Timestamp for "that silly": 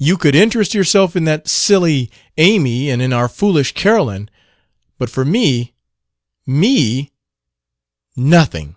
1.26-2.10